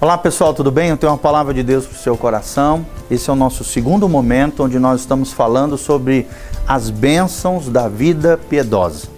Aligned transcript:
Olá 0.00 0.16
pessoal, 0.16 0.54
tudo 0.54 0.70
bem? 0.70 0.90
Eu 0.90 0.96
tenho 0.96 1.10
uma 1.10 1.18
palavra 1.18 1.52
de 1.52 1.60
Deus 1.60 1.84
para 1.84 1.96
o 1.96 1.98
seu 1.98 2.16
coração. 2.16 2.86
Esse 3.10 3.28
é 3.28 3.32
o 3.32 3.36
nosso 3.36 3.64
segundo 3.64 4.08
momento 4.08 4.62
onde 4.62 4.78
nós 4.78 5.00
estamos 5.00 5.32
falando 5.32 5.76
sobre 5.76 6.24
as 6.68 6.88
bênçãos 6.88 7.68
da 7.68 7.88
vida 7.88 8.38
piedosa. 8.48 9.08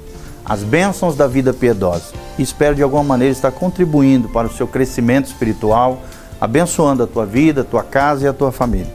As 0.43 0.63
bênçãos 0.63 1.15
da 1.15 1.27
vida 1.27 1.53
piedosa. 1.53 2.15
Espero 2.39 2.75
de 2.75 2.83
alguma 2.83 3.05
maneira 3.05 3.31
estar 3.31 3.53
contribuindo 3.53 4.31
para 4.31 4.47
o 4.47 4.51
seu 4.51 4.67
crescimento 4.67 5.27
espiritual, 5.27 6.01
abençoando 6.41 7.03
a 7.03 7.07
tua 7.07 7.27
vida, 7.27 7.61
a 7.61 7.65
tua 7.65 7.83
casa 7.83 8.25
e 8.25 8.29
a 8.29 8.33
tua 8.33 8.51
família. 8.51 8.95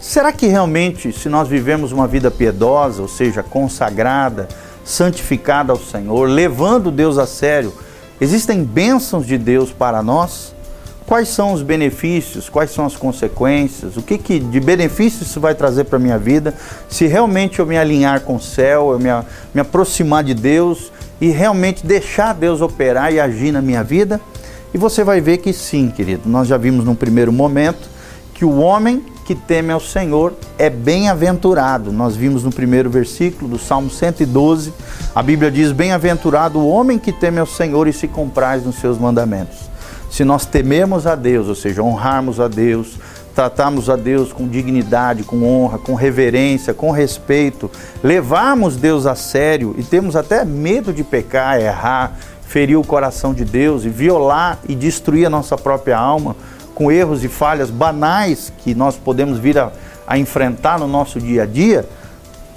Será 0.00 0.30
que 0.32 0.46
realmente, 0.46 1.12
se 1.12 1.28
nós 1.28 1.48
vivemos 1.48 1.90
uma 1.90 2.06
vida 2.06 2.30
piedosa, 2.30 3.02
ou 3.02 3.08
seja, 3.08 3.42
consagrada, 3.42 4.46
santificada 4.84 5.72
ao 5.72 5.78
Senhor, 5.80 6.28
levando 6.28 6.92
Deus 6.92 7.18
a 7.18 7.26
sério, 7.26 7.74
existem 8.20 8.62
bênçãos 8.62 9.26
de 9.26 9.36
Deus 9.36 9.72
para 9.72 10.04
nós? 10.04 10.54
Quais 11.06 11.28
são 11.28 11.52
os 11.52 11.62
benefícios, 11.62 12.48
quais 12.48 12.72
são 12.72 12.84
as 12.84 12.96
consequências, 12.96 13.96
o 13.96 14.02
que, 14.02 14.18
que 14.18 14.40
de 14.40 14.58
benefício 14.58 15.22
isso 15.22 15.40
vai 15.40 15.54
trazer 15.54 15.84
para 15.84 15.96
a 15.96 16.00
minha 16.00 16.18
vida, 16.18 16.52
se 16.88 17.06
realmente 17.06 17.60
eu 17.60 17.66
me 17.66 17.78
alinhar 17.78 18.22
com 18.22 18.36
o 18.36 18.40
céu, 18.40 18.90
eu 18.90 18.98
me, 18.98 19.08
me 19.54 19.60
aproximar 19.60 20.24
de 20.24 20.34
Deus 20.34 20.90
e 21.20 21.28
realmente 21.28 21.86
deixar 21.86 22.34
Deus 22.34 22.60
operar 22.60 23.12
e 23.12 23.20
agir 23.20 23.52
na 23.52 23.62
minha 23.62 23.84
vida. 23.84 24.20
E 24.74 24.78
você 24.78 25.04
vai 25.04 25.20
ver 25.20 25.38
que 25.38 25.52
sim, 25.52 25.88
querido. 25.88 26.28
Nós 26.28 26.48
já 26.48 26.58
vimos 26.58 26.84
num 26.84 26.94
primeiro 26.94 27.32
momento 27.32 27.88
que 28.34 28.44
o 28.44 28.58
homem 28.58 29.02
que 29.24 29.34
teme 29.34 29.72
ao 29.72 29.80
Senhor 29.80 30.34
é 30.58 30.68
bem-aventurado. 30.68 31.90
Nós 31.92 32.14
vimos 32.14 32.44
no 32.44 32.50
primeiro 32.52 32.90
versículo 32.90 33.48
do 33.48 33.58
Salmo 33.58 33.88
112, 33.88 34.72
a 35.14 35.22
Bíblia 35.22 35.50
diz: 35.50 35.72
Bem-aventurado 35.72 36.58
o 36.58 36.68
homem 36.68 36.98
que 36.98 37.12
teme 37.12 37.38
ao 37.38 37.46
Senhor 37.46 37.88
e 37.88 37.92
se 37.92 38.06
compraz 38.06 38.64
nos 38.64 38.76
seus 38.76 38.98
mandamentos 38.98 39.75
se 40.16 40.24
nós 40.24 40.46
tememos 40.46 41.06
a 41.06 41.14
Deus, 41.14 41.46
ou 41.46 41.54
seja, 41.54 41.82
honrarmos 41.82 42.40
a 42.40 42.48
Deus, 42.48 42.96
tratarmos 43.34 43.90
a 43.90 43.96
Deus 43.96 44.32
com 44.32 44.48
dignidade, 44.48 45.22
com 45.24 45.44
honra, 45.44 45.76
com 45.76 45.92
reverência, 45.92 46.72
com 46.72 46.90
respeito, 46.90 47.70
levarmos 48.02 48.78
Deus 48.78 49.04
a 49.04 49.14
sério 49.14 49.74
e 49.76 49.82
temos 49.82 50.16
até 50.16 50.42
medo 50.42 50.90
de 50.90 51.04
pecar, 51.04 51.60
errar, 51.60 52.16
ferir 52.40 52.78
o 52.78 52.82
coração 52.82 53.34
de 53.34 53.44
Deus 53.44 53.84
e 53.84 53.90
violar 53.90 54.58
e 54.66 54.74
destruir 54.74 55.26
a 55.26 55.30
nossa 55.30 55.54
própria 55.54 55.98
alma 55.98 56.34
com 56.74 56.90
erros 56.90 57.22
e 57.22 57.28
falhas 57.28 57.68
banais 57.68 58.50
que 58.64 58.74
nós 58.74 58.96
podemos 58.96 59.38
vir 59.38 59.58
a, 59.58 59.70
a 60.06 60.16
enfrentar 60.16 60.78
no 60.78 60.88
nosso 60.88 61.20
dia 61.20 61.42
a 61.42 61.46
dia, 61.46 61.86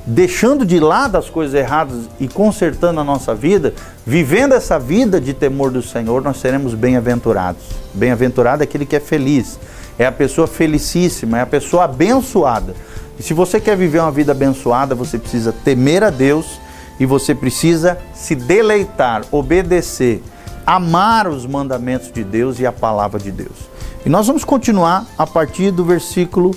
deixando 0.10 0.66
de 0.66 0.80
lado 0.80 1.18
as 1.18 1.30
coisas 1.30 1.54
erradas 1.54 2.10
e 2.20 2.28
consertando 2.28 3.00
a 3.00 3.04
nossa 3.04 3.36
vida, 3.36 3.76
vivendo 4.04 4.54
essa 4.54 4.80
vida 4.80 5.22
de 5.22 5.36
temor 5.36 5.70
do 5.70 5.84
Senhor, 5.84 6.24
nós 6.24 6.38
seremos 6.38 6.74
bem-aventurados. 6.74 7.62
Bem-aventurado 7.94 8.64
é 8.64 8.66
aquele 8.66 8.88
que 8.88 8.96
é 8.96 9.00
feliz, 9.00 9.60
é 10.00 10.08
a 10.08 10.12
pessoa 10.12 10.48
felicíssima, 10.48 11.38
é 11.38 11.42
a 11.42 11.46
pessoa 11.46 11.84
abençoada. 11.84 12.74
E 13.20 13.24
se 13.24 13.36
você 13.36 13.60
quer 13.60 13.78
viver 13.78 14.00
uma 14.00 14.12
vida 14.12 14.32
abençoada, 14.32 14.96
você 14.96 15.20
precisa 15.20 15.54
temer 15.64 16.04
a 16.04 16.10
Deus 16.10 16.60
e 17.00 17.06
você 17.06 17.36
precisa 17.36 17.96
se 18.12 18.34
deleitar, 18.34 19.22
obedecer, 19.32 20.23
amar 20.66 21.28
os 21.28 21.46
mandamentos 21.46 22.12
de 22.12 22.23
Deus 22.23 22.60
e 22.60 22.66
a 22.66 22.72
palavra 22.72 23.20
de 23.20 23.32
Deus. 23.32 23.70
E 24.04 24.10
nós 24.10 24.26
vamos 24.26 24.44
continuar 24.44 25.06
a 25.16 25.28
partir 25.28 25.70
do 25.70 25.86
versículo 25.86 26.56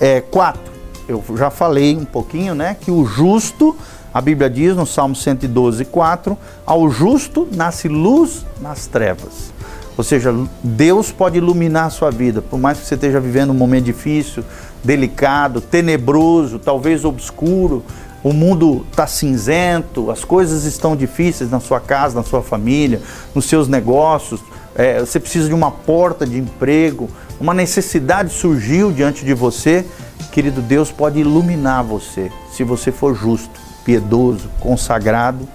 é, 0.00 0.22
4 0.22 0.73
eu 1.08 1.22
já 1.36 1.50
falei 1.50 1.96
um 1.96 2.04
pouquinho, 2.04 2.54
né, 2.54 2.76
que 2.80 2.90
o 2.90 3.04
justo, 3.04 3.76
a 4.12 4.20
Bíblia 4.20 4.48
diz 4.48 4.76
no 4.76 4.86
Salmo 4.86 5.14
112, 5.14 5.84
4, 5.84 6.36
ao 6.64 6.90
justo 6.90 7.48
nasce 7.52 7.88
luz 7.88 8.44
nas 8.60 8.86
trevas. 8.86 9.52
Ou 9.96 10.02
seja, 10.02 10.34
Deus 10.62 11.12
pode 11.12 11.38
iluminar 11.38 11.86
a 11.86 11.90
sua 11.90 12.10
vida, 12.10 12.42
por 12.42 12.58
mais 12.58 12.78
que 12.78 12.86
você 12.86 12.94
esteja 12.94 13.20
vivendo 13.20 13.50
um 13.50 13.54
momento 13.54 13.84
difícil, 13.84 14.44
delicado, 14.82 15.60
tenebroso, 15.60 16.58
talvez 16.58 17.04
obscuro, 17.04 17.84
o 18.22 18.32
mundo 18.32 18.86
está 18.90 19.06
cinzento, 19.06 20.10
as 20.10 20.24
coisas 20.24 20.64
estão 20.64 20.96
difíceis 20.96 21.50
na 21.50 21.60
sua 21.60 21.78
casa, 21.78 22.16
na 22.16 22.22
sua 22.22 22.42
família, 22.42 23.00
nos 23.34 23.44
seus 23.44 23.68
negócios, 23.68 24.40
é, 24.74 25.00
você 25.00 25.20
precisa 25.20 25.48
de 25.48 25.54
uma 25.54 25.70
porta 25.70 26.26
de 26.26 26.38
emprego, 26.38 27.08
uma 27.40 27.54
necessidade 27.54 28.32
surgiu 28.32 28.92
diante 28.92 29.24
de 29.24 29.34
você, 29.34 29.84
Querido, 30.34 30.60
Deus 30.60 30.90
pode 30.90 31.20
iluminar 31.20 31.84
você 31.84 32.28
se 32.50 32.64
você 32.64 32.90
for 32.90 33.14
justo, 33.14 33.60
piedoso, 33.84 34.50
consagrado, 34.58 35.48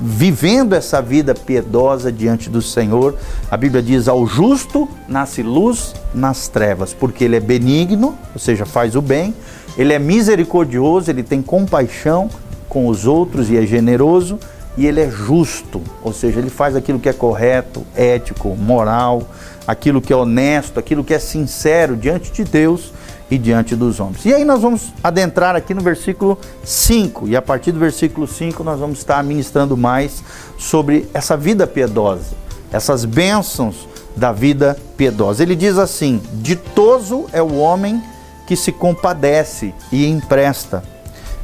vivendo 0.00 0.72
essa 0.72 1.02
vida 1.02 1.34
piedosa 1.34 2.12
diante 2.12 2.48
do 2.48 2.62
Senhor. 2.62 3.16
A 3.50 3.56
Bíblia 3.56 3.82
diz: 3.82 4.06
ao 4.06 4.24
justo 4.24 4.88
nasce 5.08 5.42
luz 5.42 5.96
nas 6.14 6.46
trevas, 6.46 6.94
porque 6.94 7.24
ele 7.24 7.34
é 7.34 7.40
benigno, 7.40 8.16
ou 8.32 8.38
seja, 8.40 8.64
faz 8.64 8.94
o 8.94 9.02
bem, 9.02 9.34
ele 9.76 9.92
é 9.92 9.98
misericordioso, 9.98 11.10
ele 11.10 11.24
tem 11.24 11.42
compaixão 11.42 12.30
com 12.68 12.86
os 12.86 13.04
outros 13.04 13.50
e 13.50 13.56
é 13.56 13.66
generoso, 13.66 14.38
e 14.78 14.86
ele 14.86 15.00
é 15.00 15.10
justo, 15.10 15.82
ou 16.04 16.12
seja, 16.12 16.38
ele 16.38 16.48
faz 16.48 16.76
aquilo 16.76 17.00
que 17.00 17.08
é 17.08 17.12
correto, 17.12 17.84
ético, 17.96 18.54
moral, 18.54 19.28
aquilo 19.66 20.00
que 20.00 20.12
é 20.12 20.16
honesto, 20.16 20.78
aquilo 20.78 21.02
que 21.02 21.12
é 21.12 21.18
sincero 21.18 21.96
diante 21.96 22.30
de 22.30 22.44
Deus 22.44 22.92
e 23.28 23.36
diante 23.36 23.74
dos 23.74 23.98
homens. 23.98 24.24
E 24.24 24.32
aí 24.32 24.44
nós 24.44 24.62
vamos 24.62 24.92
adentrar 25.02 25.56
aqui 25.56 25.74
no 25.74 25.80
versículo 25.80 26.38
5, 26.62 27.26
e 27.26 27.34
a 27.34 27.42
partir 27.42 27.72
do 27.72 27.80
versículo 27.80 28.28
5 28.28 28.62
nós 28.62 28.78
vamos 28.78 28.98
estar 28.98 29.20
ministrando 29.24 29.76
mais 29.76 30.22
sobre 30.56 31.08
essa 31.12 31.36
vida 31.36 31.66
piedosa, 31.66 32.36
essas 32.70 33.04
bênçãos 33.04 33.88
da 34.14 34.30
vida 34.30 34.78
piedosa. 34.96 35.42
Ele 35.42 35.56
diz 35.56 35.76
assim: 35.76 36.22
Ditoso 36.34 37.26
é 37.32 37.42
o 37.42 37.56
homem 37.56 38.00
que 38.46 38.54
se 38.54 38.70
compadece 38.70 39.74
e 39.90 40.06
empresta, 40.06 40.84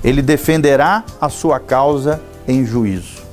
ele 0.04 0.22
defenderá 0.22 1.02
a 1.20 1.28
sua 1.28 1.58
causa 1.58 2.22
em 2.46 2.64
juízo. 2.64 3.23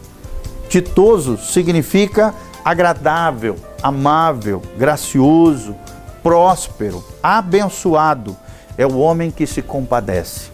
Ditoso 0.71 1.37
significa 1.37 2.33
agradável, 2.63 3.57
amável, 3.83 4.61
gracioso, 4.77 5.75
próspero, 6.23 7.03
abençoado 7.21 8.37
é 8.77 8.87
o 8.87 8.97
homem 8.97 9.29
que 9.29 9.45
se 9.45 9.61
compadece. 9.61 10.49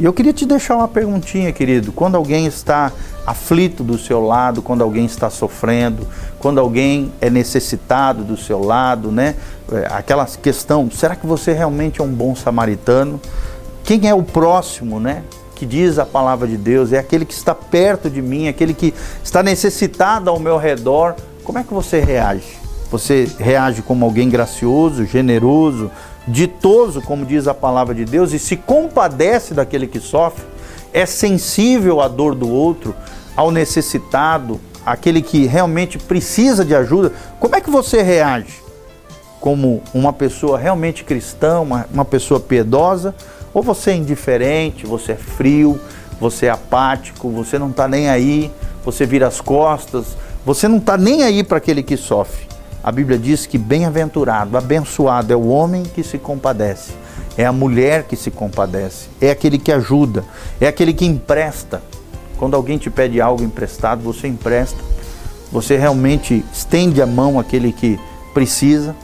E 0.00 0.06
eu 0.06 0.12
queria 0.14 0.32
te 0.32 0.46
deixar 0.46 0.76
uma 0.76 0.88
perguntinha, 0.88 1.52
querido. 1.52 1.92
Quando 1.92 2.14
alguém 2.14 2.46
está 2.46 2.90
aflito 3.26 3.84
do 3.84 3.98
seu 3.98 4.24
lado, 4.24 4.62
quando 4.62 4.80
alguém 4.80 5.04
está 5.04 5.28
sofrendo, 5.28 6.08
quando 6.38 6.58
alguém 6.58 7.12
é 7.20 7.28
necessitado 7.28 8.24
do 8.24 8.38
seu 8.38 8.64
lado, 8.64 9.12
né? 9.12 9.34
É, 9.70 9.86
aquela 9.90 10.24
questão, 10.24 10.90
será 10.90 11.14
que 11.14 11.26
você 11.26 11.52
realmente 11.52 12.00
é 12.00 12.04
um 12.04 12.10
bom 12.10 12.34
samaritano? 12.34 13.20
Quem 13.84 14.08
é 14.08 14.14
o 14.14 14.22
próximo, 14.22 14.98
né? 14.98 15.24
Que 15.58 15.66
diz 15.66 15.98
a 15.98 16.06
palavra 16.06 16.46
de 16.46 16.56
Deus, 16.56 16.92
é 16.92 16.98
aquele 16.98 17.24
que 17.24 17.34
está 17.34 17.52
perto 17.52 18.08
de 18.08 18.22
mim, 18.22 18.46
aquele 18.46 18.72
que 18.72 18.94
está 19.24 19.42
necessitado 19.42 20.30
ao 20.30 20.38
meu 20.38 20.56
redor. 20.56 21.16
Como 21.42 21.58
é 21.58 21.64
que 21.64 21.74
você 21.74 21.98
reage? 21.98 22.56
Você 22.92 23.28
reage 23.40 23.82
como 23.82 24.04
alguém 24.04 24.30
gracioso, 24.30 25.04
generoso, 25.04 25.90
ditoso, 26.28 27.02
como 27.02 27.26
diz 27.26 27.48
a 27.48 27.54
palavra 27.54 27.92
de 27.92 28.04
Deus, 28.04 28.32
e 28.32 28.38
se 28.38 28.54
compadece 28.56 29.52
daquele 29.52 29.88
que 29.88 29.98
sofre, 29.98 30.44
é 30.92 31.04
sensível 31.04 32.00
à 32.00 32.06
dor 32.06 32.36
do 32.36 32.48
outro, 32.48 32.94
ao 33.34 33.50
necessitado, 33.50 34.60
aquele 34.86 35.20
que 35.20 35.44
realmente 35.44 35.98
precisa 35.98 36.64
de 36.64 36.72
ajuda. 36.72 37.12
Como 37.40 37.56
é 37.56 37.60
que 37.60 37.68
você 37.68 38.00
reage? 38.00 38.62
Como 39.40 39.82
uma 39.92 40.12
pessoa 40.12 40.56
realmente 40.56 41.02
cristã, 41.02 41.58
uma, 41.58 41.84
uma 41.92 42.04
pessoa 42.04 42.38
piedosa? 42.38 43.12
Ou 43.58 43.62
você 43.62 43.90
é 43.90 43.96
indiferente, 43.96 44.86
você 44.86 45.10
é 45.10 45.16
frio, 45.16 45.80
você 46.20 46.46
é 46.46 46.50
apático, 46.50 47.28
você 47.28 47.58
não 47.58 47.70
está 47.70 47.88
nem 47.88 48.08
aí, 48.08 48.52
você 48.84 49.04
vira 49.04 49.26
as 49.26 49.40
costas, 49.40 50.16
você 50.46 50.68
não 50.68 50.78
está 50.78 50.96
nem 50.96 51.24
aí 51.24 51.42
para 51.42 51.58
aquele 51.58 51.82
que 51.82 51.96
sofre? 51.96 52.46
A 52.84 52.92
Bíblia 52.92 53.18
diz 53.18 53.46
que 53.46 53.58
bem-aventurado, 53.58 54.56
abençoado 54.56 55.32
é 55.32 55.36
o 55.36 55.48
homem 55.48 55.82
que 55.82 56.04
se 56.04 56.18
compadece, 56.18 56.92
é 57.36 57.44
a 57.44 57.50
mulher 57.50 58.04
que 58.04 58.14
se 58.14 58.30
compadece, 58.30 59.08
é 59.20 59.32
aquele 59.32 59.58
que 59.58 59.72
ajuda, 59.72 60.24
é 60.60 60.68
aquele 60.68 60.94
que 60.94 61.04
empresta. 61.04 61.82
Quando 62.38 62.54
alguém 62.54 62.78
te 62.78 62.88
pede 62.88 63.20
algo 63.20 63.42
emprestado, 63.42 64.04
você 64.04 64.28
empresta. 64.28 64.78
Você 65.50 65.76
realmente 65.76 66.44
estende 66.52 67.02
a 67.02 67.06
mão 67.06 67.40
àquele 67.40 67.72
que 67.72 67.98
precisa. 68.32 68.94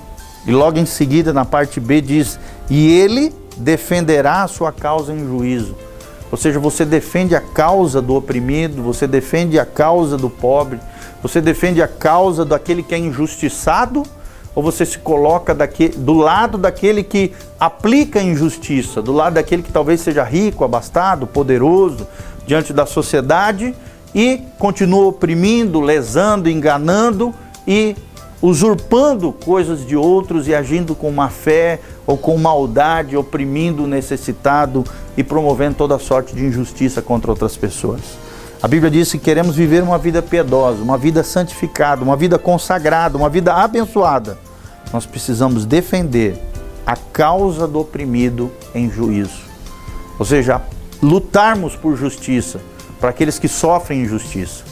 E 0.46 0.52
logo 0.52 0.78
em 0.78 0.86
seguida, 0.86 1.32
na 1.32 1.44
parte 1.44 1.80
B, 1.80 2.00
diz: 2.00 2.38
E 2.70 2.92
ele 2.92 3.34
defenderá 3.56 4.42
a 4.42 4.48
sua 4.48 4.72
causa 4.72 5.12
em 5.12 5.26
juízo. 5.26 5.76
Ou 6.30 6.38
seja, 6.38 6.58
você 6.58 6.84
defende 6.84 7.36
a 7.36 7.40
causa 7.40 8.02
do 8.02 8.14
oprimido, 8.14 8.82
você 8.82 9.06
defende 9.06 9.58
a 9.58 9.64
causa 9.64 10.16
do 10.16 10.28
pobre, 10.28 10.80
você 11.22 11.40
defende 11.40 11.80
a 11.80 11.88
causa 11.88 12.44
daquele 12.44 12.82
que 12.82 12.94
é 12.94 12.98
injustiçado 12.98 14.02
ou 14.54 14.62
você 14.62 14.86
se 14.86 14.98
coloca 14.98 15.54
daqui, 15.54 15.88
do 15.88 16.14
lado 16.14 16.56
daquele 16.56 17.02
que 17.02 17.32
aplica 17.58 18.20
a 18.20 18.22
injustiça, 18.22 19.02
do 19.02 19.12
lado 19.12 19.34
daquele 19.34 19.62
que 19.62 19.72
talvez 19.72 20.00
seja 20.00 20.22
rico, 20.22 20.64
abastado, 20.64 21.26
poderoso 21.26 22.06
diante 22.46 22.72
da 22.72 22.86
sociedade 22.86 23.74
e 24.14 24.42
continua 24.58 25.06
oprimindo, 25.06 25.80
lesando, 25.80 26.48
enganando 26.48 27.34
e 27.66 27.96
usurpando 28.40 29.32
coisas 29.32 29.84
de 29.86 29.96
outros 29.96 30.46
e 30.46 30.54
agindo 30.54 30.94
com 30.94 31.10
má 31.10 31.28
fé 31.30 31.80
ou 32.06 32.16
com 32.16 32.36
maldade, 32.36 33.16
oprimindo 33.16 33.84
o 33.84 33.86
necessitado 33.86 34.84
e 35.16 35.22
promovendo 35.22 35.76
toda 35.76 35.98
sorte 35.98 36.34
de 36.34 36.44
injustiça 36.44 37.00
contra 37.00 37.30
outras 37.30 37.56
pessoas. 37.56 38.00
A 38.62 38.68
Bíblia 38.68 38.90
diz 38.90 39.12
que 39.12 39.18
queremos 39.18 39.56
viver 39.56 39.82
uma 39.82 39.98
vida 39.98 40.22
piedosa, 40.22 40.82
uma 40.82 40.96
vida 40.96 41.22
santificada, 41.22 42.02
uma 42.02 42.16
vida 42.16 42.38
consagrada, 42.38 43.16
uma 43.16 43.28
vida 43.28 43.52
abençoada. 43.52 44.38
Nós 44.92 45.04
precisamos 45.04 45.66
defender 45.66 46.38
a 46.86 46.96
causa 46.96 47.66
do 47.66 47.80
oprimido 47.80 48.50
em 48.74 48.90
juízo. 48.90 49.42
Ou 50.18 50.24
seja, 50.24 50.62
lutarmos 51.02 51.76
por 51.76 51.96
justiça 51.96 52.60
para 53.00 53.10
aqueles 53.10 53.38
que 53.38 53.48
sofrem 53.48 54.02
injustiça. 54.02 54.64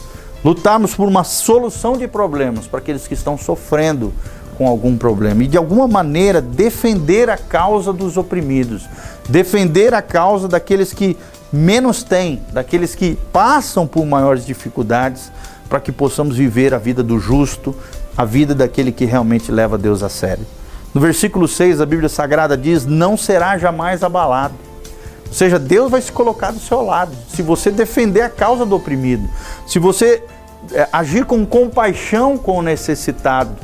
Lutarmos 0.43 0.95
por 0.95 1.07
uma 1.07 1.23
solução 1.23 1.95
de 1.95 2.07
problemas 2.07 2.65
para 2.65 2.79
aqueles 2.79 3.07
que 3.07 3.13
estão 3.13 3.37
sofrendo 3.37 4.11
com 4.53 4.67
algum 4.67 4.97
problema 4.97 5.43
e 5.43 5.47
de 5.47 5.57
alguma 5.57 5.87
maneira 5.87 6.41
defender 6.41 7.29
a 7.29 7.37
causa 7.37 7.91
dos 7.91 8.17
oprimidos, 8.17 8.87
defender 9.27 9.93
a 9.93 10.01
causa 10.01 10.47
daqueles 10.47 10.93
que 10.93 11.17
menos 11.51 12.03
têm, 12.03 12.41
daqueles 12.51 12.95
que 12.95 13.17
passam 13.31 13.85
por 13.85 14.05
maiores 14.05 14.45
dificuldades, 14.45 15.31
para 15.69 15.79
que 15.79 15.91
possamos 15.91 16.35
viver 16.35 16.73
a 16.73 16.77
vida 16.77 17.03
do 17.03 17.19
justo, 17.19 17.75
a 18.17 18.25
vida 18.25 18.53
daquele 18.55 18.91
que 18.91 19.05
realmente 19.05 19.51
leva 19.51 19.77
Deus 19.77 20.03
a 20.03 20.09
sério. 20.09 20.45
No 20.93 21.01
versículo 21.01 21.47
6, 21.47 21.81
a 21.81 21.85
Bíblia 21.85 22.09
Sagrada 22.09 22.55
diz: 22.55 22.85
Não 22.85 23.17
será 23.17 23.57
jamais 23.57 24.03
abalado. 24.03 24.53
Ou 25.27 25.33
seja, 25.33 25.57
Deus 25.57 25.89
vai 25.89 25.99
se 25.99 26.11
colocar 26.11 26.51
do 26.51 26.59
seu 26.59 26.81
lado. 26.83 27.11
Se 27.27 27.41
você 27.41 27.71
defender 27.71 28.21
a 28.21 28.29
causa 28.29 28.65
do 28.65 28.75
oprimido, 28.75 29.27
se 29.65 29.79
você 29.79 30.23
é, 30.71 30.87
agir 30.93 31.25
com 31.25 31.43
compaixão 31.43 32.37
com 32.37 32.59
o 32.59 32.61
necessitado, 32.61 33.55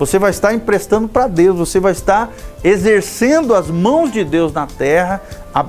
você 0.00 0.18
vai 0.18 0.30
estar 0.30 0.54
emprestando 0.54 1.06
para 1.06 1.26
Deus, 1.26 1.58
você 1.58 1.78
vai 1.78 1.92
estar 1.92 2.32
exercendo 2.64 3.54
as 3.54 3.68
mãos 3.68 4.10
de 4.10 4.24
Deus 4.24 4.50
na 4.50 4.66
terra, 4.66 5.20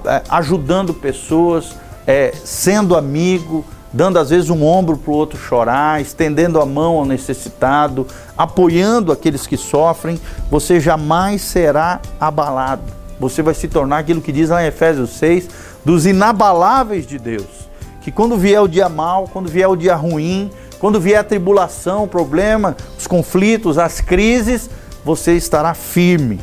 é, 0.06 0.24
ajudando 0.30 0.94
pessoas, 0.94 1.76
é, 2.08 2.34
sendo 2.46 2.96
amigo, 2.96 3.66
dando 3.92 4.18
às 4.18 4.30
vezes 4.30 4.50
um 4.50 4.66
ombro 4.66 4.96
para 4.96 5.12
o 5.12 5.16
outro 5.16 5.38
chorar, 5.38 6.02
estendendo 6.02 6.62
a 6.62 6.66
mão 6.66 7.00
ao 7.00 7.06
necessitado, 7.06 8.08
apoiando 8.38 9.12
aqueles 9.12 9.46
que 9.46 9.58
sofrem, 9.58 10.18
você 10.50 10.80
jamais 10.80 11.42
será 11.42 12.00
abalado. 12.18 12.84
Você 13.20 13.42
vai 13.42 13.54
se 13.54 13.68
tornar 13.68 13.98
aquilo 13.98 14.22
que 14.22 14.32
diz 14.32 14.50
lá 14.50 14.64
em 14.64 14.68
Efésios 14.68 15.10
6, 15.10 15.50
dos 15.84 16.06
inabaláveis 16.06 17.06
de 17.06 17.20
Deus. 17.20 17.70
Que 18.00 18.14
quando 18.14 18.38
vier 18.38 18.62
o 18.62 18.68
dia 18.68 18.88
mal, 18.88 19.28
quando 19.28 19.50
vier 19.50 19.68
o 19.68 19.76
dia 19.76 19.94
ruim, 19.94 20.50
quando 20.82 21.00
vier 21.00 21.20
a 21.20 21.24
tribulação, 21.24 22.06
o 22.06 22.08
problema, 22.08 22.76
os 22.98 23.06
conflitos, 23.06 23.78
as 23.78 24.02
crises, 24.02 24.68
você 25.06 25.34
estará 25.34 25.76
firme, 25.76 26.40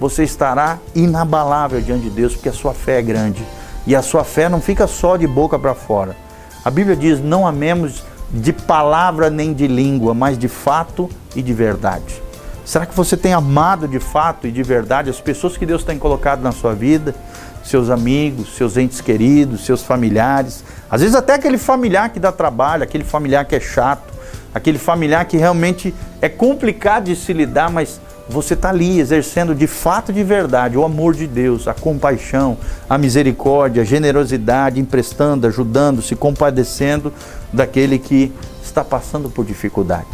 você 0.00 0.24
estará 0.24 0.78
inabalável 0.94 1.82
diante 1.82 2.04
de 2.04 2.10
Deus, 2.10 2.32
porque 2.32 2.48
a 2.48 2.52
sua 2.54 2.72
fé 2.72 3.00
é 3.00 3.02
grande. 3.02 3.44
E 3.86 3.94
a 3.94 4.00
sua 4.00 4.24
fé 4.24 4.48
não 4.48 4.62
fica 4.62 4.86
só 4.86 5.18
de 5.18 5.26
boca 5.26 5.58
para 5.58 5.74
fora. 5.74 6.16
A 6.64 6.70
Bíblia 6.70 6.96
diz: 6.96 7.20
não 7.20 7.46
amemos 7.46 8.02
de 8.30 8.54
palavra 8.54 9.28
nem 9.28 9.52
de 9.52 9.66
língua, 9.66 10.14
mas 10.14 10.38
de 10.38 10.48
fato 10.48 11.10
e 11.36 11.42
de 11.42 11.52
verdade. 11.52 12.22
Será 12.64 12.86
que 12.86 12.96
você 12.96 13.18
tem 13.18 13.34
amado 13.34 13.86
de 13.86 14.00
fato 14.00 14.46
e 14.46 14.50
de 14.50 14.62
verdade 14.62 15.10
as 15.10 15.20
pessoas 15.20 15.58
que 15.58 15.66
Deus 15.66 15.84
tem 15.84 15.98
colocado 15.98 16.40
na 16.40 16.52
sua 16.52 16.74
vida? 16.74 17.14
Seus 17.62 17.90
amigos, 17.90 18.56
seus 18.56 18.78
entes 18.78 19.02
queridos, 19.02 19.66
seus 19.66 19.82
familiares, 19.82 20.64
às 20.94 21.00
vezes 21.00 21.16
até 21.16 21.34
aquele 21.34 21.58
familiar 21.58 22.10
que 22.10 22.20
dá 22.20 22.30
trabalho, 22.30 22.84
aquele 22.84 23.02
familiar 23.02 23.44
que 23.44 23.56
é 23.56 23.58
chato, 23.58 24.14
aquele 24.54 24.78
familiar 24.78 25.24
que 25.24 25.36
realmente 25.36 25.92
é 26.22 26.28
complicado 26.28 27.06
de 27.06 27.16
se 27.16 27.32
lidar, 27.32 27.68
mas 27.68 28.00
você 28.28 28.54
está 28.54 28.68
ali 28.68 29.00
exercendo 29.00 29.56
de 29.56 29.66
fato 29.66 30.12
de 30.12 30.22
verdade 30.22 30.78
o 30.78 30.84
amor 30.84 31.12
de 31.16 31.26
Deus, 31.26 31.66
a 31.66 31.74
compaixão, 31.74 32.56
a 32.88 32.96
misericórdia, 32.96 33.82
a 33.82 33.84
generosidade, 33.84 34.78
emprestando, 34.78 35.48
ajudando, 35.48 36.00
se 36.00 36.14
compadecendo 36.14 37.12
daquele 37.52 37.98
que 37.98 38.32
está 38.62 38.84
passando 38.84 39.28
por 39.28 39.44
dificuldade. 39.44 40.06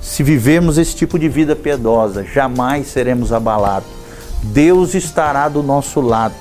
Se 0.00 0.22
vivemos 0.22 0.78
esse 0.78 0.94
tipo 0.94 1.18
de 1.18 1.28
vida 1.28 1.56
piedosa, 1.56 2.22
jamais 2.22 2.86
seremos 2.86 3.32
abalados. 3.32 3.90
Deus 4.40 4.94
estará 4.94 5.48
do 5.48 5.64
nosso 5.64 6.00
lado. 6.00 6.36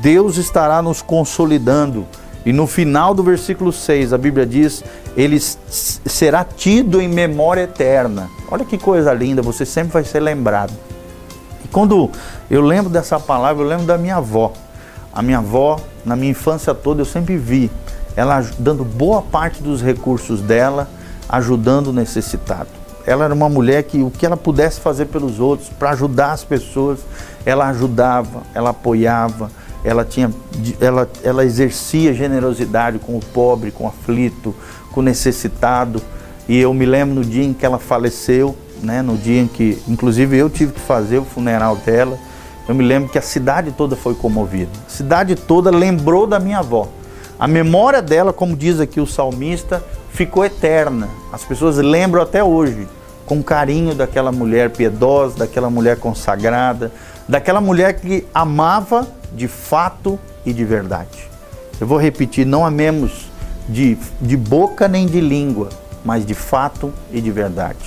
Deus 0.00 0.38
estará 0.38 0.80
nos 0.80 1.02
consolidando. 1.02 2.06
E 2.44 2.52
no 2.52 2.66
final 2.66 3.14
do 3.14 3.22
versículo 3.22 3.72
6, 3.72 4.12
a 4.12 4.18
Bíblia 4.18 4.44
diz: 4.44 4.82
Ele 5.16 5.38
será 5.38 6.44
tido 6.44 7.00
em 7.00 7.08
memória 7.08 7.62
eterna. 7.62 8.28
Olha 8.50 8.64
que 8.64 8.76
coisa 8.76 9.12
linda, 9.12 9.42
você 9.42 9.64
sempre 9.64 9.92
vai 9.92 10.04
ser 10.04 10.20
lembrado. 10.20 10.72
E 11.64 11.68
quando 11.68 12.10
eu 12.50 12.60
lembro 12.60 12.90
dessa 12.90 13.20
palavra, 13.20 13.62
eu 13.62 13.68
lembro 13.68 13.86
da 13.86 13.96
minha 13.96 14.16
avó. 14.16 14.52
A 15.12 15.22
minha 15.22 15.38
avó, 15.38 15.78
na 16.04 16.16
minha 16.16 16.30
infância 16.30 16.74
toda, 16.74 17.02
eu 17.02 17.06
sempre 17.06 17.36
vi 17.36 17.70
ela 18.16 18.44
dando 18.58 18.84
boa 18.84 19.22
parte 19.22 19.62
dos 19.62 19.82
recursos 19.82 20.40
dela, 20.40 20.88
ajudando 21.28 21.88
o 21.88 21.92
necessitado. 21.92 22.68
Ela 23.06 23.24
era 23.24 23.34
uma 23.34 23.48
mulher 23.48 23.82
que 23.84 24.02
o 24.02 24.10
que 24.10 24.24
ela 24.24 24.36
pudesse 24.36 24.80
fazer 24.80 25.06
pelos 25.06 25.40
outros, 25.40 25.68
para 25.70 25.90
ajudar 25.90 26.32
as 26.32 26.44
pessoas, 26.44 27.00
ela 27.44 27.68
ajudava, 27.68 28.42
ela 28.54 28.70
apoiava 28.70 29.50
ela, 29.84 30.04
tinha, 30.04 30.30
ela, 30.80 31.08
ela 31.24 31.44
exercia 31.44 32.14
generosidade 32.14 32.98
com 32.98 33.16
o 33.16 33.20
pobre, 33.20 33.70
com 33.70 33.84
o 33.84 33.88
aflito, 33.88 34.54
com 34.92 35.00
o 35.00 35.02
necessitado. 35.02 36.00
E 36.48 36.58
eu 36.58 36.72
me 36.72 36.86
lembro 36.86 37.16
no 37.16 37.24
dia 37.24 37.44
em 37.44 37.52
que 37.52 37.66
ela 37.66 37.78
faleceu, 37.78 38.56
né, 38.82 39.02
no 39.02 39.16
dia 39.16 39.42
em 39.42 39.46
que, 39.46 39.80
inclusive, 39.88 40.36
eu 40.36 40.48
tive 40.48 40.72
que 40.72 40.80
fazer 40.80 41.18
o 41.18 41.24
funeral 41.24 41.76
dela. 41.76 42.18
Eu 42.68 42.74
me 42.74 42.84
lembro 42.84 43.08
que 43.08 43.18
a 43.18 43.22
cidade 43.22 43.72
toda 43.72 43.96
foi 43.96 44.14
comovida. 44.14 44.70
A 44.86 44.90
cidade 44.90 45.34
toda 45.34 45.70
lembrou 45.70 46.26
da 46.26 46.38
minha 46.38 46.58
avó. 46.58 46.88
A 47.38 47.48
memória 47.48 48.00
dela, 48.00 48.32
como 48.32 48.56
diz 48.56 48.78
aqui 48.78 49.00
o 49.00 49.06
salmista, 49.06 49.82
ficou 50.12 50.44
eterna. 50.44 51.08
As 51.32 51.42
pessoas 51.42 51.76
lembram 51.78 52.22
até 52.22 52.42
hoje 52.42 52.86
com 53.26 53.42
carinho 53.42 53.94
daquela 53.94 54.30
mulher 54.30 54.70
piedosa, 54.70 55.38
daquela 55.38 55.68
mulher 55.68 55.96
consagrada, 55.96 56.92
daquela 57.28 57.60
mulher 57.60 57.94
que 57.94 58.24
amava 58.32 59.08
de 59.34 59.48
fato 59.48 60.18
e 60.44 60.52
de 60.52 60.64
verdade. 60.64 61.28
Eu 61.80 61.86
vou 61.86 61.98
repetir: 61.98 62.46
não 62.46 62.64
amemos 62.64 63.30
de, 63.68 63.96
de 64.20 64.36
boca 64.36 64.88
nem 64.88 65.06
de 65.06 65.20
língua, 65.20 65.68
mas 66.04 66.24
de 66.24 66.34
fato 66.34 66.92
e 67.10 67.20
de 67.20 67.30
verdade. 67.30 67.78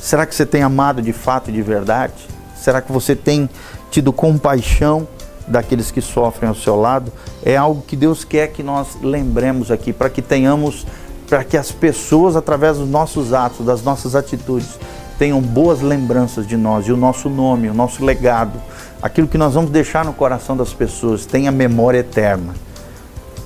Será 0.00 0.26
que 0.26 0.34
você 0.34 0.46
tem 0.46 0.62
amado 0.62 1.02
de 1.02 1.12
fato 1.12 1.50
e 1.50 1.52
de 1.52 1.62
verdade? 1.62 2.14
Será 2.56 2.80
que 2.80 2.92
você 2.92 3.14
tem 3.14 3.48
tido 3.90 4.12
compaixão 4.12 5.06
daqueles 5.46 5.90
que 5.90 6.00
sofrem 6.00 6.48
ao 6.48 6.54
seu 6.54 6.76
lado? 6.76 7.12
É 7.44 7.56
algo 7.56 7.82
que 7.82 7.96
Deus 7.96 8.24
quer 8.24 8.48
que 8.48 8.62
nós 8.62 8.98
lembremos 9.02 9.70
aqui, 9.70 9.92
para 9.92 10.10
que 10.10 10.22
tenhamos, 10.22 10.86
para 11.28 11.44
que 11.44 11.56
as 11.56 11.72
pessoas, 11.72 12.36
através 12.36 12.76
dos 12.78 12.88
nossos 12.88 13.32
atos, 13.32 13.66
das 13.66 13.82
nossas 13.82 14.14
atitudes, 14.14 14.78
tenham 15.18 15.40
boas 15.40 15.80
lembranças 15.80 16.46
de 16.46 16.56
nós 16.56 16.86
e 16.86 16.92
o 16.92 16.96
nosso 16.96 17.28
nome, 17.28 17.68
o 17.68 17.74
nosso 17.74 18.04
legado, 18.04 18.60
aquilo 19.00 19.26
que 19.26 19.38
nós 19.38 19.54
vamos 19.54 19.70
deixar 19.70 20.04
no 20.04 20.12
coração 20.12 20.56
das 20.56 20.72
pessoas, 20.72 21.26
tenha 21.26 21.50
memória 21.50 21.98
eterna. 21.98 22.54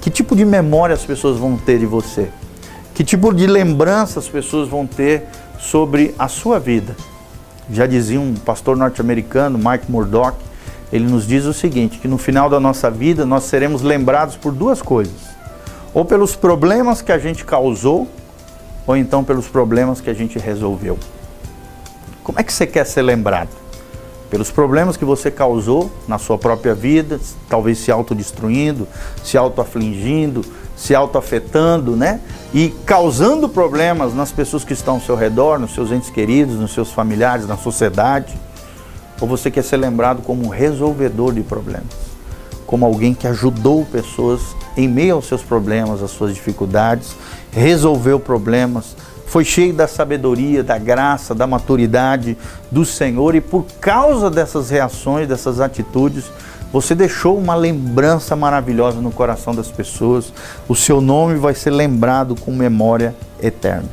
Que 0.01 0.11
tipo 0.11 0.35
de 0.35 0.45
memória 0.45 0.95
as 0.95 1.05
pessoas 1.05 1.39
vão 1.39 1.57
ter 1.57 1.79
de 1.79 1.87
você? 1.87 2.29
Que 2.95 3.05
tipo 3.05 3.33
de 3.35 3.47
lembrança 3.47 4.19
as 4.19 4.29
pessoas 4.29 4.69
vão 4.69 4.87
ter 4.87 5.25
sobre 5.59 6.15
a 6.19 6.27
sua 6.27 6.59
vida? 6.59 6.97
Já 7.71 7.87
dizia 7.87 8.21
um 8.21 8.35
pastor 8.35 8.77
norte-americano, 8.77 9.59
Mike 9.59 9.91
Murdock, 9.91 10.37
ele 10.93 11.07
nos 11.07 11.27
diz 11.27 11.45
o 11.45 11.53
seguinte: 11.53 11.99
que 11.99 12.09
no 12.09 12.19
final 12.19 12.51
da 12.51 12.59
nossa 12.59 12.91
vida 12.91 13.25
nós 13.25 13.45
seremos 13.45 13.83
lembrados 13.83 14.37
por 14.37 14.53
duas 14.53 14.83
coisas: 14.83 15.31
ou 15.95 16.05
pelos 16.05 16.35
problemas 16.35 17.01
que 17.01 17.13
a 17.13 17.19
gente 17.19 17.45
causou, 17.45 18.09
ou 18.87 18.97
então 18.97 19.23
pelos 19.23 19.47
problemas 19.47 20.01
que 20.01 20.11
a 20.11 20.15
gente 20.15 20.39
resolveu. 20.39 20.99
Como 22.23 22.39
é 22.39 22.43
que 22.43 22.53
você 22.53 22.67
quer 22.67 22.85
ser 22.85 23.03
lembrado? 23.03 23.51
Pelos 24.31 24.51
problemas 24.51 24.97
que 24.97 25.05
você 25.05 25.31
causou 25.31 25.91
na 26.07 26.17
sua 26.19 26.39
própria 26.39 26.75
vida, 26.75 27.19
talvez 27.49 27.79
se 27.79 27.91
autodestruindo, 27.91 28.87
se 29.25 29.37
autoafligindo, 29.37 30.45
se 30.77 30.95
autoafetando, 30.95 31.97
né? 31.97 32.21
E 32.55 32.69
causando 32.87 33.49
problemas 33.49 34.15
nas 34.15 34.31
pessoas 34.31 34.65
que 34.65 34.73
estão 34.73 34.95
ao 34.95 35.01
seu 35.01 35.17
redor, 35.17 35.59
nos 35.59 35.75
seus 35.75 35.91
entes 35.91 36.11
queridos, 36.11 36.55
nos 36.55 36.73
seus 36.73 36.93
familiares, 36.93 37.47
na 37.47 37.57
sociedade. 37.57 38.33
Ou 39.21 39.27
você 39.27 39.51
quer 39.51 39.65
ser 39.65 39.77
lembrado 39.79 40.23
como 40.23 40.47
um 40.47 40.49
resolvedor 40.49 41.35
de 41.35 41.43
problemas, 41.43 41.93
como 42.67 42.87
alguém 42.87 43.13
que 43.13 43.27
ajudou 43.27 43.85
pessoas 43.85 44.41
em 44.77 44.89
meio 44.89 45.17
aos 45.17 45.27
seus 45.27 45.43
problemas, 45.43 46.03
às 46.03 46.13
suas 46.13 46.33
dificuldades, 46.33 47.15
resolveu 47.51 48.19
problemas, 48.21 48.97
foi 49.31 49.45
cheio 49.45 49.73
da 49.73 49.87
sabedoria, 49.87 50.61
da 50.61 50.77
graça, 50.77 51.33
da 51.37 51.47
maturidade 51.47 52.37
do 52.69 52.85
Senhor 52.85 53.37
e 53.37 53.41
por 53.41 53.65
causa 53.81 54.29
dessas 54.29 54.71
reações, 54.71 55.29
dessas 55.29 55.61
atitudes, 55.61 56.25
você 56.73 56.97
deixou 56.97 57.39
uma 57.39 57.55
lembrança 57.55 58.35
maravilhosa 58.35 59.01
no 59.01 59.13
coração 59.13 59.55
das 59.55 59.71
pessoas. 59.71 60.33
O 60.69 60.75
seu 60.75 61.01
nome 61.01 61.37
vai 61.37 61.55
ser 61.55 61.71
lembrado 61.71 62.35
com 62.35 62.51
memória 62.51 63.15
eterna. 63.41 63.89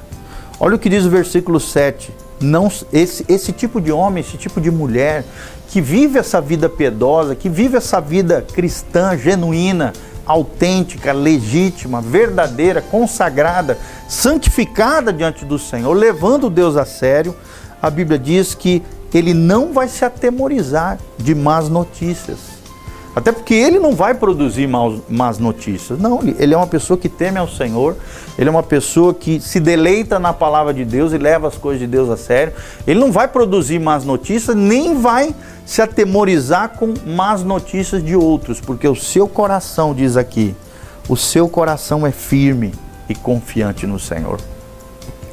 Olha 0.60 0.76
o 0.76 0.80
que 0.80 0.90
diz 0.90 1.06
o 1.06 1.10
versículo 1.12 1.60
7 1.60 2.12
não 2.40 2.72
esse, 2.92 3.24
esse 3.28 3.52
tipo 3.52 3.80
de 3.80 3.92
homem, 3.92 4.22
esse 4.22 4.38
tipo 4.38 4.60
de 4.60 4.72
mulher 4.72 5.24
que 5.70 5.82
vive 5.82 6.18
essa 6.18 6.42
vida 6.42 6.68
piedosa, 6.68 7.36
que 7.36 7.50
vive 7.50 7.78
essa 7.78 8.00
vida 8.00 8.44
cristã, 8.54 9.16
genuína, 9.16 9.94
autêntica, 10.28 11.14
legítima, 11.14 12.02
verdadeira, 12.02 12.82
consagrada, 12.82 13.78
santificada 14.08 15.14
diante 15.14 15.46
do 15.46 15.58
Senhor, 15.58 15.94
levando 15.94 16.50
Deus 16.50 16.76
a 16.76 16.86
sério, 16.86 17.36
a 17.82 17.90
Bíblia 17.90 18.20
diz 18.20 18.54
que 18.54 18.84
ele 19.14 19.34
não 19.34 19.72
vai 19.72 19.88
se 19.88 20.04
atemorizar 20.04 21.00
de 21.18 21.34
más 21.34 21.70
notícias. 21.70 22.57
Até 23.18 23.32
porque 23.32 23.56
ele 23.56 23.80
não 23.80 23.96
vai 23.96 24.14
produzir 24.14 24.68
maus, 24.68 25.02
más 25.10 25.40
notícias. 25.40 25.98
Não, 25.98 26.20
ele 26.38 26.54
é 26.54 26.56
uma 26.56 26.68
pessoa 26.68 26.96
que 26.96 27.10
teme 27.10 27.40
ao 27.40 27.48
Senhor, 27.48 27.96
ele 28.38 28.48
é 28.48 28.52
uma 28.52 28.62
pessoa 28.62 29.12
que 29.12 29.42
se 29.42 29.60
deleita 29.60 30.20
na 30.20 30.34
palavra 30.34 30.72
de 30.72 30.86
Deus 30.86 31.12
e 31.14 31.18
leva 31.18 31.48
as 31.48 31.58
coisas 31.58 31.80
de 31.80 31.88
Deus 31.88 32.12
a 32.12 32.16
sério. 32.16 32.54
Ele 32.86 33.00
não 33.00 33.12
vai 33.12 33.28
produzir 33.28 33.80
más 33.80 34.06
notícias, 34.06 34.56
nem 34.56 35.02
vai 35.02 35.34
se 35.66 35.82
atemorizar 35.82 36.78
com 36.78 36.94
más 37.08 37.44
notícias 37.44 38.06
de 38.06 38.16
outros, 38.16 38.62
porque 38.62 38.88
o 38.88 38.96
seu 38.96 39.28
coração, 39.28 39.96
diz 39.96 40.16
aqui, 40.16 40.56
o 41.10 41.18
seu 41.18 41.50
coração 41.50 42.06
é 42.06 42.12
firme 42.12 42.72
e 43.10 43.16
confiante 43.16 43.88
no 43.88 43.98
Senhor. 43.98 44.40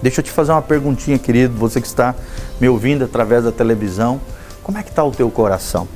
Deixa 0.00 0.20
eu 0.20 0.24
te 0.24 0.30
fazer 0.30 0.52
uma 0.52 0.62
perguntinha, 0.62 1.18
querido, 1.18 1.54
você 1.54 1.82
que 1.82 1.86
está 1.86 2.14
me 2.58 2.66
ouvindo 2.66 3.04
através 3.04 3.44
da 3.44 3.52
televisão. 3.52 4.18
Como 4.62 4.78
é 4.78 4.82
que 4.82 4.88
está 4.88 5.04
o 5.04 5.10
teu 5.10 5.30
coração? 5.30 5.86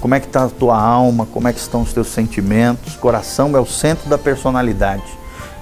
Como 0.00 0.14
é 0.14 0.20
que 0.20 0.26
está 0.26 0.44
a 0.44 0.48
tua 0.48 0.80
alma? 0.80 1.26
Como 1.26 1.46
é 1.46 1.52
que 1.52 1.60
estão 1.60 1.82
os 1.82 1.92
teus 1.92 2.08
sentimentos? 2.08 2.96
Coração 2.96 3.54
é 3.54 3.60
o 3.60 3.66
centro 3.66 4.08
da 4.08 4.16
personalidade. 4.16 5.04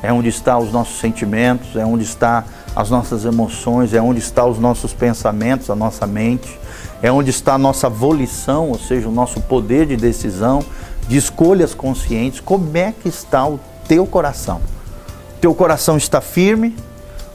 É 0.01 0.13
onde 0.13 0.29
estão 0.29 0.61
os 0.61 0.73
nossos 0.73 1.01
sentimentos, 1.01 1.75
é 1.75 1.85
onde 1.85 2.05
está 2.05 2.45
as 2.77 2.89
nossas 2.89 3.25
emoções, 3.25 3.93
é 3.93 4.01
onde 4.01 4.21
estão 4.21 4.49
os 4.49 4.59
nossos 4.59 4.93
pensamentos, 4.93 5.69
a 5.71 5.75
nossa 5.75 6.07
mente, 6.07 6.57
é 7.03 7.11
onde 7.11 7.31
está 7.31 7.55
a 7.55 7.59
nossa 7.59 7.89
volição, 7.89 8.69
ou 8.69 8.79
seja, 8.79 9.09
o 9.09 9.13
nosso 9.13 9.41
poder 9.41 9.87
de 9.87 9.97
decisão, 9.97 10.65
de 11.09 11.17
escolhas 11.17 11.75
conscientes. 11.75 12.39
Como 12.39 12.77
é 12.77 12.93
que 12.93 13.09
está 13.09 13.45
o 13.45 13.59
teu 13.89 14.07
coração? 14.07 14.61
O 15.37 15.41
teu 15.41 15.53
coração 15.53 15.97
está 15.97 16.21
firme? 16.21 16.77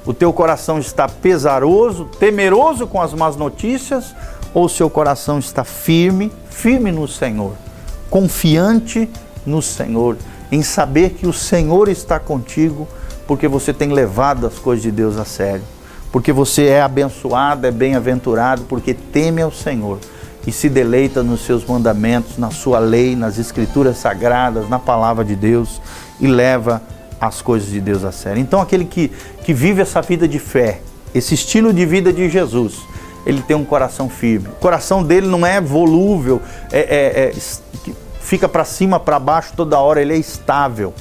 O 0.05 0.13
teu 0.13 0.31
coração 0.31 0.79
está 0.79 1.09
pesaroso, 1.09 2.05
temeroso 2.17 2.87
com 2.87 3.01
as 3.01 3.13
más 3.13 3.35
notícias? 3.35 4.15
Ou 4.53 4.69
seu 4.69 4.89
coração 4.89 5.39
está 5.39 5.63
firme, 5.63 6.31
firme 6.49 6.91
no 6.91 7.07
Senhor, 7.07 7.53
confiante 8.09 9.09
no 9.45 9.61
Senhor, 9.61 10.17
em 10.51 10.61
saber 10.61 11.11
que 11.11 11.25
o 11.25 11.33
Senhor 11.33 11.89
está 11.89 12.19
contigo, 12.19 12.87
porque 13.27 13.47
você 13.47 13.73
tem 13.73 13.91
levado 13.91 14.45
as 14.45 14.59
coisas 14.59 14.83
de 14.83 14.91
Deus 14.91 15.17
a 15.17 15.25
sério, 15.25 15.63
porque 16.11 16.31
você 16.31 16.65
é 16.65 16.81
abençoado, 16.81 17.65
é 17.65 17.71
bem-aventurado, 17.71 18.63
porque 18.69 18.93
teme 18.93 19.41
ao 19.41 19.51
Senhor 19.51 19.99
e 20.45 20.51
se 20.51 20.69
deleita 20.69 21.23
nos 21.23 21.45
seus 21.45 21.65
mandamentos, 21.65 22.37
na 22.37 22.51
sua 22.51 22.79
lei, 22.79 23.15
nas 23.15 23.39
escrituras 23.39 23.97
sagradas, 23.97 24.69
na 24.69 24.77
palavra 24.77 25.23
de 25.23 25.35
Deus 25.35 25.81
e 26.19 26.27
leva 26.27 26.81
as 27.19 27.41
coisas 27.41 27.69
de 27.69 27.79
Deus 27.79 28.03
a 28.03 28.11
sério. 28.11 28.41
Então, 28.41 28.59
aquele 28.59 28.85
que, 28.85 29.09
que 29.43 29.53
vive 29.53 29.81
essa 29.81 30.01
vida 30.01 30.27
de 30.27 30.39
fé, 30.39 30.81
esse 31.15 31.33
estilo 31.33 31.73
de 31.73 31.85
vida 31.85 32.11
de 32.11 32.29
Jesus, 32.29 32.81
ele 33.25 33.41
tem 33.41 33.55
um 33.55 33.65
coração 33.65 34.09
firme. 34.09 34.47
O 34.47 34.59
coração 34.59 35.03
dele 35.03 35.27
não 35.27 35.45
é 35.45 35.61
volúvel, 35.61 36.41
é, 36.71 36.79
é, 36.79 37.29
é 37.29 37.33
fica 38.19 38.47
para 38.47 38.65
cima, 38.65 38.99
para 38.99 39.19
baixo 39.19 39.53
toda 39.55 39.79
hora, 39.79 40.01
ele 40.01 40.13
é 40.13 40.17
estável. 40.17 40.93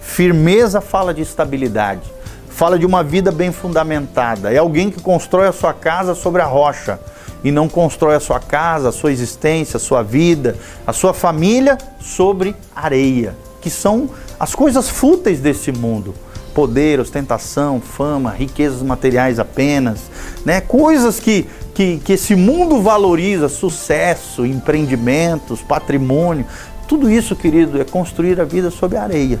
Firmeza 0.00 0.80
fala 0.80 1.14
de 1.14 1.22
estabilidade, 1.22 2.02
fala 2.48 2.78
de 2.78 2.86
uma 2.86 3.04
vida 3.04 3.30
bem 3.30 3.52
fundamentada. 3.52 4.52
É 4.52 4.58
alguém 4.58 4.90
que 4.90 5.00
constrói 5.00 5.46
a 5.46 5.52
sua 5.52 5.72
casa 5.72 6.14
sobre 6.14 6.42
a 6.42 6.46
rocha 6.46 6.98
e 7.44 7.50
não 7.50 7.68
constrói 7.68 8.16
a 8.16 8.20
sua 8.20 8.40
casa, 8.40 8.88
a 8.88 8.92
sua 8.92 9.12
existência, 9.12 9.76
a 9.76 9.80
sua 9.80 10.02
vida, 10.02 10.56
a 10.86 10.92
sua 10.92 11.14
família 11.14 11.78
sobre 12.00 12.56
areia, 12.74 13.34
que 13.60 13.70
são 13.70 14.10
as 14.38 14.54
coisas 14.54 14.88
fúteis 14.88 15.40
desse 15.40 15.70
mundo 15.70 16.14
poder, 16.50 17.00
ostentação, 17.00 17.80
fama, 17.80 18.30
riquezas 18.30 18.82
materiais 18.82 19.38
apenas, 19.38 20.00
né? 20.44 20.60
Coisas 20.60 21.20
que 21.20 21.48
que, 21.74 21.98
que 21.98 22.12
esse 22.12 22.34
mundo 22.34 22.80
valoriza, 22.80 23.48
sucesso, 23.48 24.44
empreendimentos, 24.44 25.62
patrimônio, 25.62 26.46
tudo 26.88 27.10
isso, 27.10 27.36
querido, 27.36 27.80
é 27.80 27.84
construir 27.84 28.40
a 28.40 28.44
vida 28.44 28.70
sob 28.70 28.96
areia. 28.96 29.38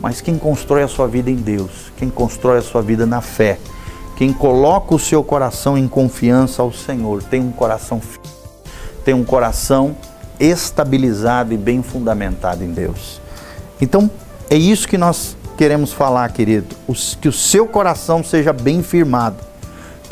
Mas 0.00 0.20
quem 0.20 0.38
constrói 0.38 0.82
a 0.82 0.88
sua 0.88 1.06
vida 1.06 1.30
em 1.30 1.36
Deus, 1.36 1.92
quem 1.96 2.10
constrói 2.10 2.58
a 2.58 2.62
sua 2.62 2.82
vida 2.82 3.06
na 3.06 3.20
fé, 3.20 3.58
quem 4.16 4.32
coloca 4.32 4.94
o 4.94 4.98
seu 4.98 5.22
coração 5.22 5.76
em 5.76 5.88
confiança 5.88 6.62
ao 6.62 6.72
Senhor, 6.72 7.22
tem 7.22 7.40
um 7.40 7.50
coração 7.50 8.00
tem 9.04 9.12
um 9.12 9.24
coração 9.24 9.94
estabilizado 10.40 11.52
e 11.52 11.56
bem 11.58 11.82
fundamentado 11.82 12.64
em 12.64 12.72
Deus. 12.72 13.20
Então, 13.80 14.10
é 14.48 14.56
isso 14.56 14.88
que 14.88 14.96
nós 14.96 15.36
queremos 15.58 15.92
falar, 15.92 16.32
querido, 16.32 16.74
que 17.20 17.28
o 17.28 17.32
seu 17.32 17.66
coração 17.66 18.24
seja 18.24 18.52
bem 18.52 18.82
firmado 18.82 19.36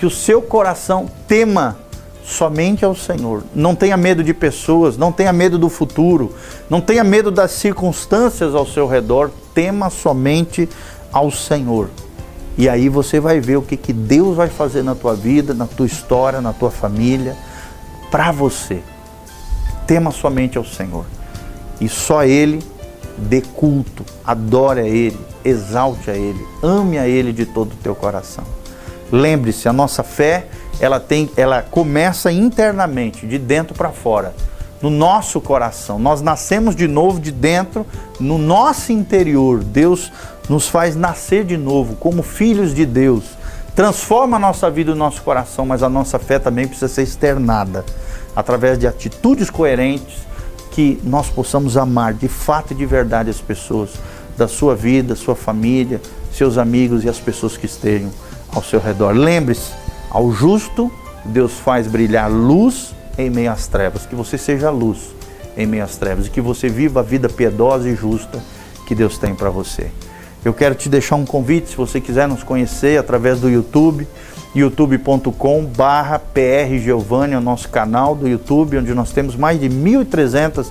que 0.03 0.07
o 0.07 0.11
seu 0.11 0.43
coração 0.43 1.09
tema 1.29 1.79
somente 2.25 2.85
ao 2.85 2.93
Senhor. 2.93 3.45
Não 3.55 3.73
tenha 3.73 3.97
medo 3.97 4.25
de 4.25 4.35
pessoas, 4.35 4.97
não 4.97 5.13
tenha 5.13 5.33
medo 5.33 5.57
do 5.57 5.69
futuro, 5.69 6.35
não 6.69 6.81
tenha 6.81 7.05
medo 7.05 7.31
das 7.31 7.53
circunstâncias 7.53 8.53
ao 8.53 8.67
seu 8.67 8.89
redor, 8.89 9.31
tema 9.55 9.91
somente 9.91 10.69
ao 11.13 11.31
Senhor. 11.31 11.89
E 12.59 12.69
aí 12.69 12.89
você 12.89 13.21
vai 13.21 13.39
ver 13.39 13.59
o 13.59 13.63
que, 13.63 13.77
que 13.77 13.93
Deus 13.93 14.37
vai 14.37 14.49
fazer 14.49 14.83
na 14.83 14.97
tua 14.97 15.15
vida, 15.15 15.55
na 15.55 15.69
tua 15.69 15.87
história, 15.87 16.41
na 16.41 16.53
tua 16.53 16.73
família, 16.73 17.37
para 18.11 18.33
você. 18.33 18.83
Tema 19.87 20.11
somente 20.11 20.59
ao 20.59 20.65
Senhor. 20.65 21.05
E 21.81 21.89
só 21.89 22.25
Ele 22.25 22.59
dê 23.17 23.41
culto, 23.41 24.05
adore 24.25 24.81
a 24.81 24.89
Ele, 24.89 25.21
exalte 25.45 26.11
a 26.11 26.15
Ele, 26.17 26.45
ame 26.61 26.99
a 26.99 27.07
Ele 27.07 27.33
de 27.33 27.47
todo 27.47 27.75
o 27.75 27.77
teu 27.77 27.95
coração. 27.95 28.62
Lembre-se, 29.13 29.69
a 29.69 29.75
nossa 29.75 30.03
fé, 30.03 30.47
ela 30.81 30.99
tem, 30.99 31.31
ela 31.37 31.61
começa 31.61 32.33
internamente, 32.33 33.27
de 33.27 33.39
dentro 33.39 33.75
para 33.75 33.91
fora, 33.91 34.35
no 34.81 34.89
nosso 34.89 35.39
coração. 35.39 35.99
Nós 35.99 36.23
nascemos 36.23 36.75
de 36.75 36.89
novo 36.89 37.21
de 37.21 37.31
dentro, 37.31 37.87
no 38.19 38.39
nosso 38.39 38.91
interior. 38.91 39.63
Deus 39.63 40.11
nos 40.49 40.67
faz 40.67 40.97
nascer 40.97 41.45
de 41.45 41.59
novo 41.59 41.95
como 41.97 42.23
filhos 42.23 42.75
de 42.75 42.87
Deus. 42.87 43.25
Transforma 43.77 44.39
a 44.39 44.41
nossa 44.41 44.71
vida 44.71 44.91
e 44.91 44.95
o 44.95 44.97
nosso 44.97 45.23
coração, 45.23 45.67
mas 45.67 45.83
a 45.83 45.91
nossa 45.91 46.19
fé 46.19 46.39
também 46.39 46.67
precisa 46.67 46.89
ser 46.89 47.03
externada 47.03 47.85
através 48.35 48.79
de 48.79 48.87
atitudes 48.87 49.51
coerentes 49.51 50.27
que 50.71 50.99
nós 51.05 51.29
possamos 51.29 51.77
amar 51.77 52.15
de 52.15 52.29
fato 52.29 52.73
e 52.73 52.77
de 52.77 52.87
verdade 52.87 53.29
as 53.29 53.41
pessoas 53.41 53.91
da 54.39 54.49
sua 54.49 54.75
vida, 54.75 55.15
sua 55.15 55.37
família, 55.37 56.01
seus 56.33 56.57
amigos 56.57 57.05
e 57.05 57.11
as 57.11 57.19
pessoas 57.19 57.59
que 57.59 57.67
estejam 57.67 58.11
ao 58.53 58.63
seu 58.63 58.81
redor. 58.81 59.13
Lembre-se, 59.13 59.73
ao 60.11 60.31
justo 60.33 60.91
Deus 61.25 61.53
faz 61.53 61.87
brilhar 61.87 62.31
luz 62.31 62.95
em 63.17 63.31
meio 63.31 63.51
às 63.51 63.67
trevas. 63.67 64.07
Que 64.07 64.15
você 64.15 64.37
seja 64.37 64.71
luz 64.71 65.15
em 65.57 65.67
meio 65.67 65.85
às 65.85 65.97
trevas 65.97 66.27
e 66.27 66.31
que 66.31 66.41
você 66.41 66.69
viva 66.69 67.01
a 67.01 67.03
vida 67.03 67.29
piedosa 67.29 67.89
e 67.89 67.95
justa 67.95 68.43
que 68.87 68.95
Deus 68.95 69.19
tem 69.19 69.35
para 69.35 69.51
você. 69.51 69.91
Eu 70.45 70.53
quero 70.53 70.75
te 70.75 70.89
deixar 70.89 71.15
um 71.17 71.25
convite, 71.25 71.71
se 71.71 71.77
você 71.77 72.01
quiser 72.01 72.27
nos 72.27 72.43
conhecer 72.43 72.99
através 72.99 73.41
do 73.41 73.49
YouTube, 73.49 74.09
youtube.com 74.55 75.65
barra 75.65 76.21
é 76.35 77.37
o 77.37 77.41
nosso 77.41 77.69
canal 77.69 78.15
do 78.15 78.29
YouTube, 78.29 78.77
onde 78.77 78.93
nós 78.93 79.13
temos 79.13 79.37
mais 79.37 79.61
de 79.61 79.69
1.300 79.69 80.67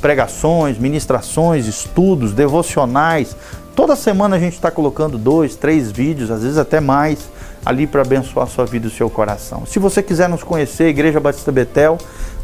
pregações, 0.00 0.76
ministrações, 0.76 1.66
estudos, 1.66 2.32
devocionais, 2.32 3.36
Toda 3.74 3.96
semana 3.96 4.36
a 4.36 4.38
gente 4.38 4.52
está 4.52 4.70
colocando 4.70 5.16
dois, 5.16 5.56
três 5.56 5.90
vídeos, 5.90 6.30
às 6.30 6.42
vezes 6.42 6.58
até 6.58 6.78
mais, 6.78 7.30
ali 7.64 7.86
para 7.86 8.02
abençoar 8.02 8.46
a 8.46 8.50
sua 8.50 8.66
vida 8.66 8.86
e 8.86 8.88
o 8.88 8.92
seu 8.92 9.08
coração. 9.08 9.64
Se 9.64 9.78
você 9.78 10.02
quiser 10.02 10.28
nos 10.28 10.42
conhecer, 10.42 10.88
Igreja 10.88 11.18
Batista 11.18 11.50
Betel, 11.50 11.96